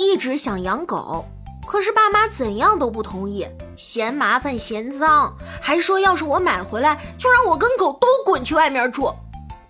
[0.00, 1.26] 一直想养狗，
[1.66, 3.46] 可是爸妈怎样都不同意，
[3.76, 9.12] 嫌麻烦嫌脏，还说要是我买回来，就让我跟狗都滚去外面住。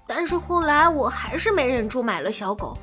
[0.06, 2.78] 但是后来我还是没忍住买了小狗，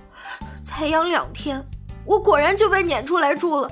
[0.66, 1.66] 才养两天，
[2.06, 3.70] 我果然就被撵出来住了，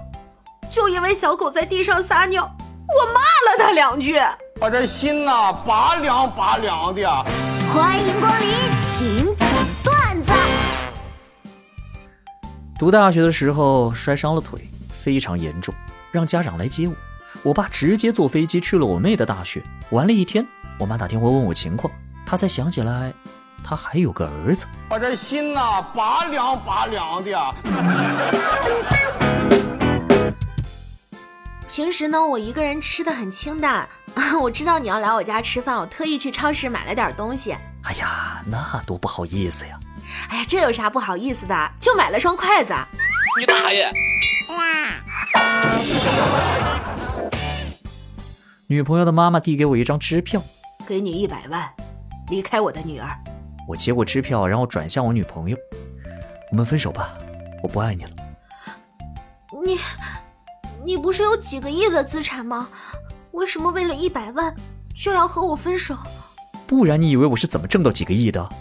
[0.71, 2.50] 就因为小狗在地上撒尿，
[2.88, 4.18] 我骂了它两句。
[4.62, 7.04] 我这心呐，拔凉拔凉的。
[7.73, 9.50] 欢迎光临，请讲
[9.84, 10.32] 段子。
[12.78, 14.59] 读大学的时候摔伤了腿，
[14.90, 15.73] 非常严重，
[16.12, 16.94] 让家长来接我。
[17.41, 20.45] 我爸直接坐飞机去了我妹的大学，玩了一天。
[20.77, 21.90] 我妈打电话问我情况，
[22.26, 23.13] 她才想起来，
[23.63, 24.66] 她还有个儿子。
[24.90, 27.55] 我这心呐，拔凉拔凉的。
[31.70, 33.88] 平时呢，我一个人吃的很清淡。
[34.41, 37.55] 我知道你要来我家吃饭，我特意去超市买了点东西。
[37.84, 39.80] 哎呀，那多不好意思呀！
[40.30, 41.72] 哎呀，这有啥不好意思的？
[41.80, 42.74] 就买了双筷子。
[43.40, 43.92] 你大爷！
[48.68, 50.41] 女朋友的妈妈递给我一张支票，
[50.88, 51.70] 给你一百万，
[52.30, 53.10] 离开我的女儿。
[53.68, 55.57] 我接过支票，然后转向我女朋友
[56.52, 57.13] ：“我们分手吧，
[57.62, 58.12] 我不爱你了。”
[59.63, 59.79] 你，
[60.84, 62.70] 你不是有几个亿的资产吗？
[63.32, 64.56] 为什么为了一百万
[64.96, 65.97] 就要和我分手？
[66.68, 68.50] 不然你以为我是怎么挣到几个亿的？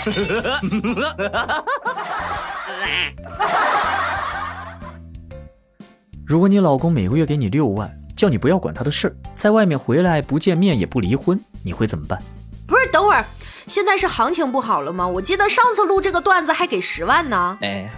[6.26, 12.22] 如果你老公每个月给你六万，叫你不要管他的事儿，在外面回来不见面也不离婚，你会怎么办？
[12.66, 13.24] 不是，等会儿，
[13.66, 15.06] 现在是行情不好了吗？
[15.06, 17.58] 我记得上次录这个段子还给十万呢。
[17.60, 17.90] 哎。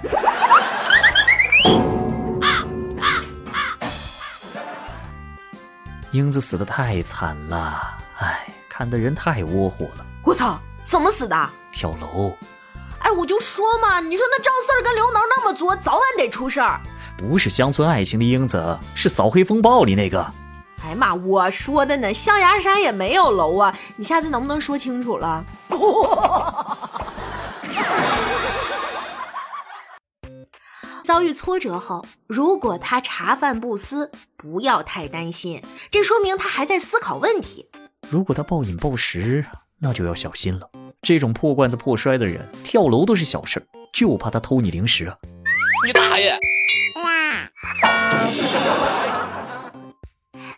[6.13, 8.47] 英子死的太惨了，哎，
[8.77, 10.05] 看的人太窝火了。
[10.23, 11.51] 我操，怎么死的？
[11.73, 12.37] 跳楼。
[12.99, 16.79] 哎，我就说嘛，你说那赵四儿跟刘能那么作，早晚得出事儿。
[17.17, 20.21] 不是乡村爱情的英子，是扫黑风暴里那个。
[20.85, 25.43] 哎呀妈，我说的呢，象牙山也没有楼啊，你下次能不能说清楚了？
[31.03, 37.71] 遭遇挫折后，如果他茶饭不思，不要太担心，这说明他还在思考问题。
[38.09, 39.45] 如果他暴饮暴食，
[39.81, 40.71] 那就要小心了。
[41.03, 43.61] 这种破罐子破摔的人，跳楼都是小事，
[43.93, 45.17] 就怕他偷你零食啊！
[45.85, 46.39] 你大爷！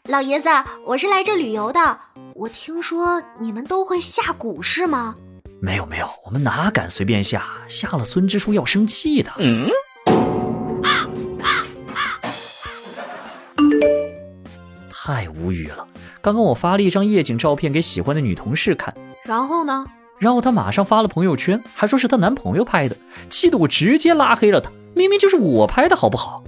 [0.05, 0.49] 老爷子，
[0.85, 1.99] 我是来这旅游的。
[2.35, 5.17] 我听说你们都会下蛊是吗？
[5.61, 9.33] 没有没有，我们哪敢随便下，下了孙支书要生气的。
[9.39, 9.69] 嗯。
[14.91, 15.89] 太无语了！
[16.21, 18.93] 刚刚我发了一张夜景照片给喜欢的女同事看，
[19.25, 19.87] 然后呢？
[20.19, 22.97] 然后她马上发了朋友圈，还说是她男朋友拍的，
[23.31, 24.71] 气得我直接拉黑了她。
[24.95, 26.43] 明明就是我拍的，好不好？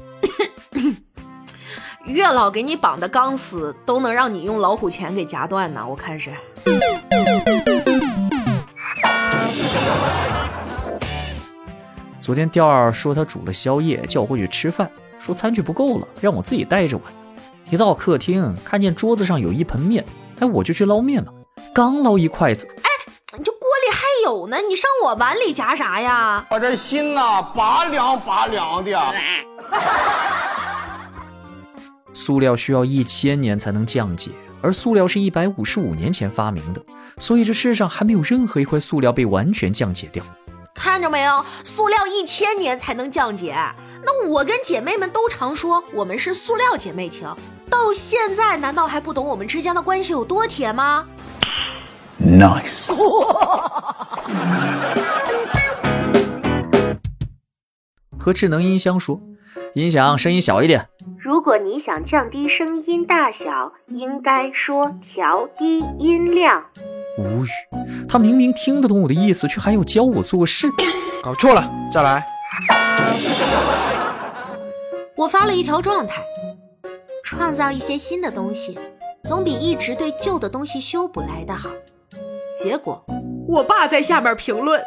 [2.06, 6.32] 月老给你绑的钢丝都能让你用老虎钳给夹断呢，我看是。
[12.20, 17.04] 昨天调儿说他煮了宵夜，叫我过去吃饭，说餐具不够了，让我自己带着碗。
[17.70, 20.04] 一到客厅，看见桌子上有一盆面，
[20.40, 21.32] 哎，我就去捞面嘛。
[21.72, 22.90] 刚捞一筷子，哎，
[23.38, 26.44] 你这锅里还有呢，你上我碗里夹啥呀？
[26.50, 28.90] 我这心呐，拔凉拔凉的。
[32.12, 36.82] 塑料需要一千年才能降解，而塑料是一百五十五年前发明的，
[37.18, 40.24] 所以这世上还没有任何一块塑料被完全降解掉。
[40.82, 43.54] 看着没有，塑料一千年才能降解。
[44.02, 47.28] 那我跟姐妹们都常说，我们是塑料姐妹情。
[47.68, 51.06] 到现在难道还不懂我们之间的关系有多铁吗
[52.18, 52.90] ？Nice。
[58.18, 59.20] 和智能音箱说，
[59.74, 60.88] 音响声音小一点。
[61.18, 66.64] 如果你想降低声音大小，应该说调低音量。
[67.20, 67.48] 无语，
[68.08, 70.68] 他明明听得懂我的意思，却还要教我做事。
[71.22, 72.26] 搞错了，再来。
[75.16, 76.22] 我发了一条状态。
[77.22, 78.76] 创造一些新的东西，
[79.22, 81.70] 总比一直对旧的东西修补来的好。
[82.56, 83.04] 结果，
[83.46, 84.82] 我爸在下面评论。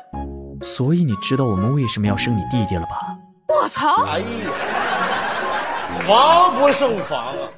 [0.61, 3.15] 所以你知道我们为什么要生你弟弟了吧？
[3.47, 4.03] 我操！
[4.07, 4.25] 哎呀，
[6.01, 7.49] 防不胜防啊！